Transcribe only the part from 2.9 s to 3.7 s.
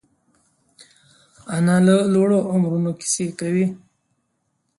کیسې کوي